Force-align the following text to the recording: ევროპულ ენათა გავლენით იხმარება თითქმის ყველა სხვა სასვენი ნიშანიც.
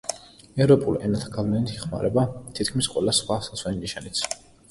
ევროპულ 0.65 0.95
ენათა 1.09 1.27
გავლენით 1.35 1.73
იხმარება 1.75 2.23
თითქმის 2.61 2.89
ყველა 2.95 3.15
სხვა 3.21 3.39
სასვენი 3.51 3.85
ნიშანიც. 3.85 4.27